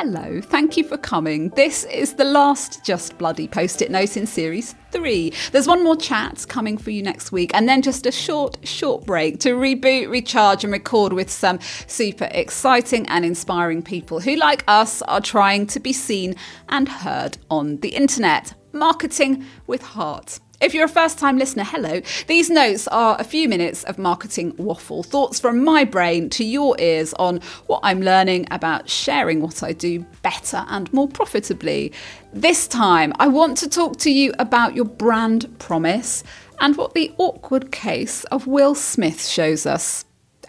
Hello, 0.00 0.40
thank 0.40 0.76
you 0.76 0.84
for 0.84 0.96
coming. 0.96 1.48
This 1.56 1.82
is 1.86 2.14
the 2.14 2.24
last 2.24 2.84
Just 2.84 3.18
Bloody 3.18 3.48
Post 3.48 3.82
it 3.82 3.90
note 3.90 4.16
in 4.16 4.28
series 4.28 4.76
three. 4.92 5.32
There's 5.50 5.66
one 5.66 5.82
more 5.82 5.96
chat 5.96 6.46
coming 6.48 6.78
for 6.78 6.92
you 6.92 7.02
next 7.02 7.32
week, 7.32 7.50
and 7.52 7.68
then 7.68 7.82
just 7.82 8.06
a 8.06 8.12
short, 8.12 8.58
short 8.62 9.04
break 9.04 9.40
to 9.40 9.54
reboot, 9.54 10.08
recharge, 10.08 10.62
and 10.62 10.72
record 10.72 11.14
with 11.14 11.28
some 11.28 11.58
super 11.88 12.28
exciting 12.30 13.08
and 13.08 13.24
inspiring 13.24 13.82
people 13.82 14.20
who, 14.20 14.36
like 14.36 14.62
us, 14.68 15.02
are 15.02 15.20
trying 15.20 15.66
to 15.66 15.80
be 15.80 15.92
seen 15.92 16.36
and 16.68 16.88
heard 16.88 17.36
on 17.50 17.78
the 17.78 17.88
internet. 17.88 18.54
Marketing 18.72 19.44
with 19.66 19.82
heart. 19.82 20.38
If 20.60 20.74
you're 20.74 20.86
a 20.86 20.88
first 20.88 21.20
time 21.20 21.38
listener, 21.38 21.62
hello. 21.62 22.00
These 22.26 22.50
notes 22.50 22.88
are 22.88 23.16
a 23.20 23.22
few 23.22 23.48
minutes 23.48 23.84
of 23.84 23.96
marketing 23.96 24.54
waffle, 24.56 25.04
thoughts 25.04 25.38
from 25.38 25.62
my 25.62 25.84
brain 25.84 26.28
to 26.30 26.44
your 26.44 26.74
ears 26.80 27.14
on 27.14 27.40
what 27.68 27.78
I'm 27.84 28.00
learning 28.02 28.48
about 28.50 28.90
sharing 28.90 29.40
what 29.40 29.62
I 29.62 29.72
do 29.72 30.04
better 30.22 30.64
and 30.68 30.92
more 30.92 31.06
profitably. 31.06 31.92
This 32.32 32.66
time, 32.66 33.12
I 33.20 33.28
want 33.28 33.56
to 33.58 33.68
talk 33.68 33.98
to 33.98 34.10
you 34.10 34.34
about 34.40 34.74
your 34.74 34.84
brand 34.84 35.58
promise 35.60 36.24
and 36.58 36.76
what 36.76 36.92
the 36.92 37.14
awkward 37.18 37.70
case 37.70 38.24
of 38.24 38.48
Will 38.48 38.74
Smith 38.74 39.24
shows 39.24 39.64
us. 39.64 40.04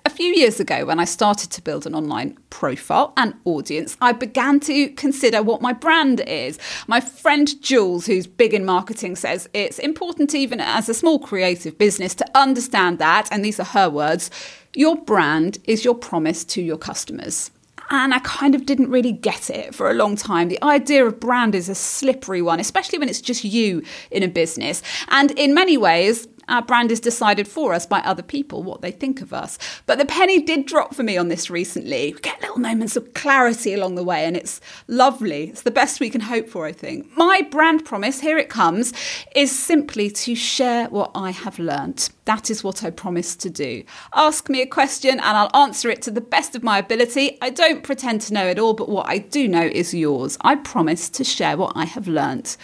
A 0.09 0.11
few 0.11 0.33
years 0.33 0.59
ago, 0.59 0.85
when 0.85 0.99
I 0.99 1.05
started 1.05 1.51
to 1.51 1.61
build 1.61 1.85
an 1.85 1.93
online 1.93 2.35
profile 2.49 3.13
and 3.15 3.35
audience, 3.45 3.95
I 4.01 4.11
began 4.11 4.59
to 4.61 4.89
consider 4.89 5.43
what 5.43 5.61
my 5.61 5.71
brand 5.71 6.21
is. 6.21 6.57
My 6.87 6.99
friend 6.99 7.47
Jules, 7.61 8.07
who's 8.07 8.25
big 8.25 8.55
in 8.55 8.65
marketing, 8.65 9.15
says 9.17 9.47
it's 9.53 9.77
important, 9.77 10.33
even 10.33 10.59
as 10.59 10.89
a 10.89 10.95
small 10.95 11.19
creative 11.19 11.77
business, 11.77 12.15
to 12.15 12.25
understand 12.33 12.97
that, 12.97 13.29
and 13.31 13.45
these 13.45 13.59
are 13.59 13.65
her 13.65 13.87
words, 13.87 14.31
your 14.73 14.95
brand 14.95 15.59
is 15.65 15.85
your 15.85 15.93
promise 15.93 16.43
to 16.45 16.61
your 16.63 16.79
customers 16.79 17.51
and 17.91 18.13
I 18.13 18.19
kind 18.19 18.53
of 18.53 18.67
didn't 18.67 18.91
really 18.91 19.11
get 19.11 19.49
it 19.49 19.73
for 19.73 19.89
a 19.89 19.95
long 19.95 20.15
time. 20.15 20.49
The 20.49 20.63
idea 20.63 21.05
of 21.07 21.19
brand 21.19 21.55
is 21.55 21.69
a 21.69 21.75
slippery 21.75 22.41
one, 22.41 22.59
especially 22.59 22.99
when 22.99 23.09
it's 23.09 23.21
just 23.21 23.43
you 23.43 23.83
in 24.11 24.21
a 24.21 24.27
business. 24.27 24.83
And 25.07 25.31
in 25.31 25.55
many 25.55 25.75
ways, 25.75 26.27
our 26.49 26.61
brand 26.61 26.91
is 26.91 26.99
decided 26.99 27.47
for 27.47 27.73
us 27.73 27.85
by 27.85 27.99
other 27.99 28.23
people, 28.23 28.63
what 28.63 28.81
they 28.81 28.91
think 28.91 29.21
of 29.21 29.33
us. 29.33 29.57
But 29.85 29.97
the 29.97 30.05
penny 30.05 30.41
did 30.41 30.65
drop 30.65 30.93
for 30.93 31.03
me 31.03 31.17
on 31.17 31.27
this 31.27 31.49
recently. 31.49 32.13
We 32.13 32.19
get 32.19 32.41
little 32.41 32.59
moments 32.59 32.95
of 32.95 33.13
clarity 33.13 33.73
along 33.73 33.95
the 33.95 34.03
way, 34.03 34.25
and 34.25 34.35
it's 34.35 34.59
lovely. 34.87 35.49
It's 35.49 35.63
the 35.63 35.71
best 35.71 35.99
we 35.99 36.09
can 36.09 36.21
hope 36.21 36.49
for, 36.49 36.65
I 36.65 36.71
think. 36.71 37.15
My 37.17 37.41
brand 37.49 37.85
promise, 37.85 38.19
here 38.19 38.37
it 38.37 38.49
comes, 38.49 38.93
is 39.35 39.57
simply 39.57 40.09
to 40.09 40.35
share 40.35 40.87
what 40.89 41.11
I 41.15 41.31
have 41.31 41.59
learnt. 41.59 42.09
That 42.25 42.51
is 42.51 42.63
what 42.63 42.83
I 42.83 42.91
promise 42.91 43.35
to 43.37 43.49
do. 43.49 43.83
Ask 44.13 44.49
me 44.49 44.61
a 44.61 44.67
question 44.67 45.13
and 45.13 45.21
I'll 45.21 45.55
answer 45.55 45.89
it 45.89 46.01
to 46.03 46.11
the 46.11 46.21
best 46.21 46.55
of 46.55 46.61
my 46.61 46.77
ability. 46.77 47.37
I 47.41 47.49
don't 47.49 47.83
pretend 47.83 48.21
to 48.21 48.33
know 48.33 48.45
it 48.45 48.59
all, 48.59 48.73
but 48.73 48.87
what 48.87 49.09
I 49.09 49.17
do 49.17 49.47
know 49.47 49.63
is 49.63 49.93
yours. 49.93 50.37
I 50.41 50.55
promise 50.55 51.09
to 51.09 51.23
share 51.23 51.57
what 51.57 51.73
I 51.75 51.85
have 51.85 52.07
learnt. 52.07 52.55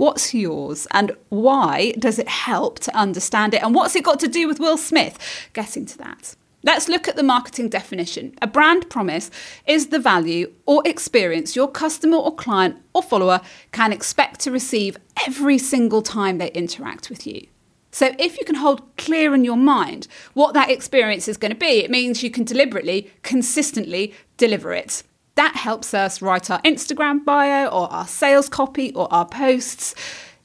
What's 0.00 0.32
yours 0.32 0.86
and 0.92 1.14
why 1.28 1.92
does 1.98 2.18
it 2.18 2.26
help 2.26 2.78
to 2.78 2.96
understand 2.96 3.52
it? 3.52 3.62
And 3.62 3.74
what's 3.74 3.94
it 3.94 4.02
got 4.02 4.18
to 4.20 4.28
do 4.28 4.48
with 4.48 4.58
Will 4.58 4.78
Smith? 4.78 5.18
Getting 5.52 5.84
to 5.84 5.98
that. 5.98 6.36
Let's 6.62 6.88
look 6.88 7.06
at 7.06 7.16
the 7.16 7.22
marketing 7.22 7.68
definition. 7.68 8.34
A 8.40 8.46
brand 8.46 8.88
promise 8.88 9.30
is 9.66 9.88
the 9.88 9.98
value 9.98 10.54
or 10.64 10.80
experience 10.86 11.54
your 11.54 11.68
customer 11.68 12.16
or 12.16 12.34
client 12.34 12.78
or 12.94 13.02
follower 13.02 13.42
can 13.72 13.92
expect 13.92 14.40
to 14.40 14.50
receive 14.50 14.96
every 15.26 15.58
single 15.58 16.00
time 16.00 16.38
they 16.38 16.50
interact 16.52 17.10
with 17.10 17.26
you. 17.26 17.46
So, 17.90 18.14
if 18.18 18.38
you 18.38 18.46
can 18.46 18.54
hold 18.54 18.96
clear 18.96 19.34
in 19.34 19.44
your 19.44 19.58
mind 19.58 20.08
what 20.32 20.54
that 20.54 20.70
experience 20.70 21.28
is 21.28 21.36
going 21.36 21.52
to 21.52 21.58
be, 21.58 21.84
it 21.84 21.90
means 21.90 22.22
you 22.22 22.30
can 22.30 22.44
deliberately, 22.44 23.12
consistently 23.22 24.14
deliver 24.38 24.72
it. 24.72 25.02
That 25.36 25.56
helps 25.56 25.94
us 25.94 26.20
write 26.20 26.50
our 26.50 26.60
Instagram 26.62 27.24
bio 27.24 27.66
or 27.66 27.90
our 27.92 28.06
sales 28.06 28.48
copy 28.48 28.92
or 28.94 29.12
our 29.12 29.26
posts. 29.26 29.94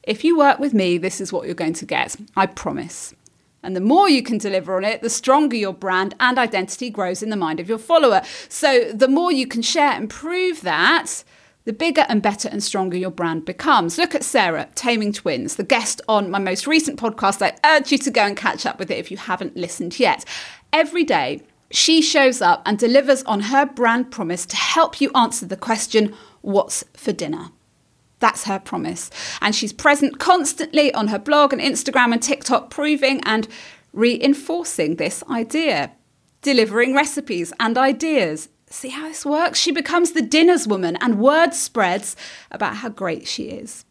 If 0.03 0.23
you 0.23 0.37
work 0.37 0.59
with 0.59 0.73
me, 0.73 0.97
this 0.97 1.19
is 1.19 1.33
what 1.33 1.45
you're 1.45 1.55
going 1.55 1.73
to 1.73 1.85
get. 1.85 2.15
I 2.35 2.45
promise. 2.45 3.13
And 3.63 3.75
the 3.75 3.81
more 3.81 4.07
you 4.07 4.21
can 4.21 4.37
deliver 4.37 4.77
on 4.77 4.83
it, 4.83 5.01
the 5.01 5.09
stronger 5.09 5.55
your 5.55 5.73
brand 5.73 6.13
and 6.19 6.37
identity 6.37 6.91
grows 6.91 7.23
in 7.23 7.31
the 7.31 7.35
mind 7.35 7.59
of 7.59 7.67
your 7.67 7.79
follower. 7.79 8.21
So 8.47 8.91
the 8.93 9.07
more 9.07 9.31
you 9.31 9.47
can 9.47 9.63
share 9.63 9.91
and 9.91 10.07
prove 10.07 10.61
that, 10.61 11.23
the 11.63 11.73
bigger 11.73 12.05
and 12.07 12.21
better 12.21 12.47
and 12.47 12.63
stronger 12.63 12.95
your 12.95 13.09
brand 13.09 13.43
becomes. 13.43 13.97
Look 13.97 14.13
at 14.13 14.23
Sarah, 14.23 14.69
Taming 14.75 15.11
Twins, 15.11 15.55
the 15.55 15.63
guest 15.63 15.99
on 16.07 16.29
my 16.29 16.37
most 16.37 16.67
recent 16.67 16.99
podcast. 16.99 17.41
I 17.41 17.77
urge 17.77 17.91
you 17.91 17.97
to 17.97 18.11
go 18.11 18.21
and 18.21 18.37
catch 18.37 18.67
up 18.67 18.77
with 18.77 18.91
it 18.91 18.99
if 18.99 19.09
you 19.09 19.17
haven't 19.17 19.57
listened 19.57 19.99
yet. 19.99 20.25
Every 20.71 21.03
day, 21.03 21.41
she 21.71 22.01
shows 22.01 22.41
up 22.41 22.61
and 22.65 22.77
delivers 22.77 23.23
on 23.23 23.41
her 23.41 23.65
brand 23.65 24.11
promise 24.11 24.45
to 24.47 24.55
help 24.55 25.01
you 25.01 25.11
answer 25.15 25.45
the 25.45 25.57
question, 25.57 26.13
What's 26.41 26.83
for 26.93 27.11
dinner? 27.11 27.49
That's 28.19 28.45
her 28.45 28.59
promise. 28.59 29.09
And 29.41 29.55
she's 29.55 29.73
present 29.73 30.19
constantly 30.19 30.93
on 30.93 31.07
her 31.07 31.19
blog 31.19 31.53
and 31.53 31.61
Instagram 31.61 32.13
and 32.13 32.21
TikTok, 32.21 32.69
proving 32.69 33.21
and 33.21 33.47
reinforcing 33.93 34.95
this 34.95 35.23
idea, 35.29 35.91
delivering 36.41 36.93
recipes 36.93 37.51
and 37.59 37.77
ideas. 37.77 38.49
See 38.69 38.89
how 38.89 39.07
this 39.07 39.25
works? 39.25 39.59
She 39.59 39.71
becomes 39.71 40.11
the 40.11 40.21
dinners 40.21 40.67
woman, 40.67 40.97
and 40.97 41.19
word 41.19 41.53
spreads 41.53 42.15
about 42.51 42.77
how 42.77 42.89
great 42.89 43.27
she 43.27 43.43
is. 43.43 43.85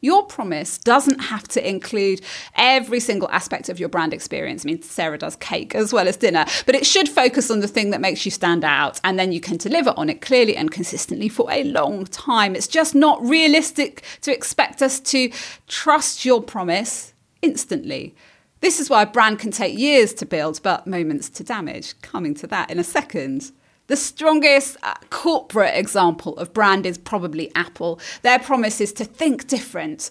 Your 0.00 0.24
promise 0.24 0.78
doesn't 0.78 1.18
have 1.18 1.48
to 1.48 1.68
include 1.68 2.20
every 2.54 3.00
single 3.00 3.28
aspect 3.30 3.68
of 3.68 3.80
your 3.80 3.88
brand 3.88 4.14
experience. 4.14 4.64
I 4.64 4.66
mean, 4.66 4.82
Sarah 4.82 5.18
does 5.18 5.34
cake 5.36 5.74
as 5.74 5.92
well 5.92 6.06
as 6.06 6.16
dinner, 6.16 6.44
but 6.66 6.76
it 6.76 6.86
should 6.86 7.08
focus 7.08 7.50
on 7.50 7.60
the 7.60 7.68
thing 7.68 7.90
that 7.90 8.00
makes 8.00 8.24
you 8.24 8.30
stand 8.30 8.64
out, 8.64 9.00
and 9.02 9.18
then 9.18 9.32
you 9.32 9.40
can 9.40 9.56
deliver 9.56 9.92
on 9.96 10.08
it 10.08 10.20
clearly 10.20 10.56
and 10.56 10.70
consistently 10.70 11.28
for 11.28 11.50
a 11.50 11.64
long 11.64 12.04
time. 12.06 12.54
It's 12.54 12.68
just 12.68 12.94
not 12.94 13.20
realistic 13.22 14.04
to 14.20 14.32
expect 14.32 14.82
us 14.82 15.00
to 15.00 15.32
trust 15.66 16.24
your 16.24 16.42
promise 16.42 17.12
instantly. 17.42 18.14
This 18.60 18.80
is 18.80 18.90
why 18.90 19.02
a 19.02 19.06
brand 19.06 19.38
can 19.38 19.50
take 19.50 19.78
years 19.78 20.12
to 20.14 20.26
build, 20.26 20.60
but 20.62 20.86
moments 20.86 21.28
to 21.30 21.44
damage. 21.44 22.00
Coming 22.02 22.34
to 22.34 22.46
that 22.48 22.70
in 22.70 22.78
a 22.78 22.84
second. 22.84 23.52
The 23.88 23.96
strongest 23.96 24.76
uh, 24.82 24.94
corporate 25.08 25.74
example 25.74 26.36
of 26.36 26.52
brand 26.52 26.84
is 26.84 26.98
probably 26.98 27.50
Apple. 27.54 27.98
Their 28.20 28.38
promise 28.38 28.82
is 28.82 28.92
to 28.92 29.04
think 29.04 29.48
different. 29.48 30.10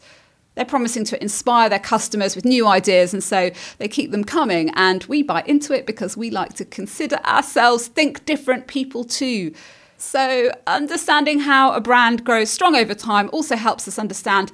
They're 0.56 0.66
promising 0.66 1.06
to 1.06 1.22
inspire 1.22 1.70
their 1.70 1.78
customers 1.78 2.36
with 2.36 2.44
new 2.44 2.66
ideas, 2.66 3.14
and 3.14 3.24
so 3.24 3.52
they 3.78 3.88
keep 3.88 4.10
them 4.10 4.24
coming. 4.24 4.72
And 4.74 5.04
we 5.04 5.22
buy 5.22 5.44
into 5.46 5.74
it 5.74 5.86
because 5.86 6.18
we 6.18 6.32
like 6.32 6.56
to 6.56 6.66
consider 6.66 7.18
ourselves 7.18 7.86
think 7.86 8.26
different 8.26 8.66
people 8.66 9.04
too. 9.04 9.54
So, 9.98 10.52
understanding 10.66 11.40
how 11.40 11.74
a 11.74 11.80
brand 11.80 12.26
grows 12.26 12.50
strong 12.50 12.76
over 12.76 12.96
time 12.96 13.30
also 13.32 13.56
helps 13.56 13.88
us 13.88 14.00
understand 14.00 14.52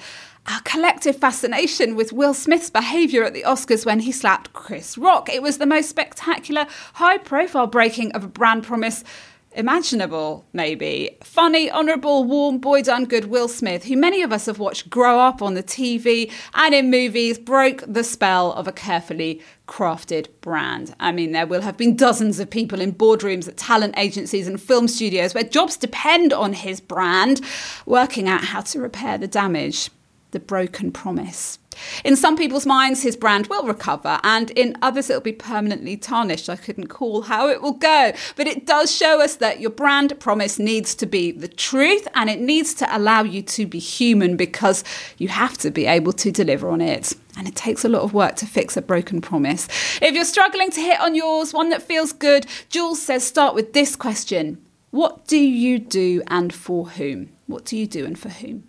our 0.47 0.61
collective 0.61 1.15
fascination 1.15 1.95
with 1.95 2.11
Will 2.11 2.33
Smith's 2.33 2.69
behaviour 2.69 3.23
at 3.23 3.33
the 3.33 3.43
Oscars 3.43 3.85
when 3.85 4.01
he 4.01 4.11
slapped 4.11 4.53
Chris 4.53 4.97
Rock. 4.97 5.29
It 5.29 5.41
was 5.41 5.57
the 5.57 5.65
most 5.65 5.89
spectacular, 5.89 6.67
high 6.93 7.17
profile 7.17 7.67
breaking 7.67 8.11
of 8.11 8.23
a 8.23 8.27
brand 8.27 8.63
promise 8.63 9.03
imaginable, 9.55 10.45
maybe. 10.51 11.15
Funny, 11.23 11.71
honourable, 11.71 12.23
warm, 12.23 12.57
boy 12.57 12.81
done 12.81 13.05
good 13.05 13.25
Will 13.25 13.47
Smith, 13.47 13.83
who 13.85 13.95
many 13.95 14.21
of 14.21 14.33
us 14.33 14.47
have 14.47 14.59
watched 14.59 14.89
grow 14.89 15.19
up 15.19 15.41
on 15.41 15.53
the 15.53 15.63
TV 15.63 16.31
and 16.55 16.73
in 16.73 16.89
movies, 16.89 17.37
broke 17.37 17.83
the 17.87 18.03
spell 18.03 18.51
of 18.53 18.67
a 18.67 18.71
carefully 18.71 19.41
crafted 19.67 20.27
brand. 20.41 20.95
I 20.99 21.11
mean, 21.11 21.31
there 21.31 21.47
will 21.47 21.61
have 21.61 21.77
been 21.77 21.95
dozens 21.95 22.39
of 22.39 22.49
people 22.49 22.81
in 22.81 22.93
boardrooms 22.93 23.47
at 23.47 23.57
talent 23.57 23.93
agencies 23.97 24.47
and 24.47 24.59
film 24.59 24.87
studios 24.87 25.33
where 25.33 25.43
jobs 25.43 25.77
depend 25.77 26.33
on 26.33 26.53
his 26.53 26.81
brand, 26.81 27.41
working 27.85 28.27
out 28.27 28.43
how 28.43 28.61
to 28.61 28.79
repair 28.79 29.17
the 29.17 29.27
damage 29.27 29.89
the 30.33 30.39
broken 30.39 30.91
promise. 30.91 31.57
In 32.03 32.15
some 32.15 32.35
people's 32.35 32.65
minds, 32.65 33.03
his 33.03 33.15
brand 33.15 33.47
will 33.47 33.65
recover, 33.65 34.19
and 34.23 34.51
in 34.51 34.77
others, 34.81 35.09
it'll 35.09 35.21
be 35.21 35.31
permanently 35.31 35.97
tarnished. 35.97 36.49
I 36.49 36.55
couldn't 36.55 36.87
call 36.87 37.23
how 37.23 37.49
it 37.49 37.61
will 37.61 37.73
go, 37.73 38.13
but 38.35 38.47
it 38.47 38.65
does 38.65 38.93
show 38.93 39.21
us 39.21 39.37
that 39.37 39.59
your 39.59 39.69
brand 39.69 40.19
promise 40.19 40.59
needs 40.59 40.95
to 40.95 41.05
be 41.05 41.31
the 41.31 41.47
truth 41.47 42.07
and 42.15 42.29
it 42.29 42.39
needs 42.39 42.73
to 42.75 42.97
allow 42.97 43.23
you 43.23 43.41
to 43.41 43.65
be 43.65 43.79
human 43.79 44.35
because 44.35 44.83
you 45.17 45.29
have 45.29 45.57
to 45.59 45.71
be 45.71 45.85
able 45.85 46.13
to 46.13 46.31
deliver 46.31 46.69
on 46.69 46.81
it. 46.81 47.13
And 47.37 47.47
it 47.47 47.55
takes 47.55 47.83
a 47.83 47.89
lot 47.89 48.03
of 48.03 48.13
work 48.13 48.35
to 48.37 48.45
fix 48.45 48.77
a 48.77 48.81
broken 48.81 49.21
promise. 49.21 49.67
If 50.01 50.13
you're 50.13 50.25
struggling 50.25 50.69
to 50.71 50.81
hit 50.81 50.99
on 50.99 51.15
yours, 51.15 51.53
one 51.53 51.69
that 51.69 51.81
feels 51.81 52.11
good, 52.13 52.45
Jules 52.69 53.01
says 53.01 53.23
start 53.23 53.55
with 53.55 53.73
this 53.73 53.95
question 53.95 54.63
What 54.91 55.27
do 55.27 55.37
you 55.37 55.79
do 55.79 56.21
and 56.27 56.53
for 56.53 56.89
whom? 56.89 57.29
What 57.47 57.65
do 57.65 57.77
you 57.77 57.87
do 57.87 58.05
and 58.05 58.17
for 58.17 58.29
whom? 58.29 58.63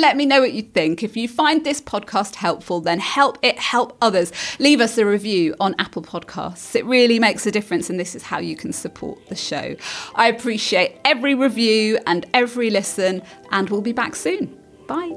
Let 0.00 0.16
me 0.16 0.24
know 0.24 0.40
what 0.40 0.54
you 0.54 0.62
think. 0.62 1.02
If 1.02 1.14
you 1.14 1.28
find 1.28 1.62
this 1.62 1.78
podcast 1.78 2.36
helpful, 2.36 2.80
then 2.80 3.00
help 3.00 3.36
it 3.42 3.58
help 3.58 3.98
others. 4.00 4.32
Leave 4.58 4.80
us 4.80 4.96
a 4.96 5.04
review 5.04 5.54
on 5.60 5.74
Apple 5.78 6.00
Podcasts. 6.00 6.74
It 6.74 6.86
really 6.86 7.18
makes 7.18 7.44
a 7.44 7.50
difference, 7.50 7.90
and 7.90 8.00
this 8.00 8.14
is 8.14 8.22
how 8.22 8.38
you 8.38 8.56
can 8.56 8.72
support 8.72 9.28
the 9.28 9.36
show. 9.36 9.76
I 10.14 10.28
appreciate 10.28 10.98
every 11.04 11.34
review 11.34 11.98
and 12.06 12.24
every 12.32 12.70
listen, 12.70 13.22
and 13.52 13.68
we'll 13.68 13.82
be 13.82 13.92
back 13.92 14.16
soon. 14.16 14.58
Bye. 14.86 15.14